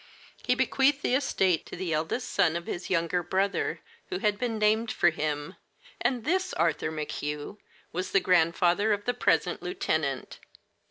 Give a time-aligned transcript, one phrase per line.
[0.43, 4.57] He bequeathed the estate to the eldest son of his younger brother, who had been
[4.57, 5.57] named for him,
[6.01, 7.59] and this Arthur McHugh
[7.91, 10.39] was the grandfather of the present lieutenant.